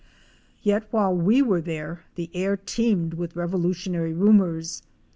[0.63, 4.81] Yet while we were there the air teemed with revolutionary rumors.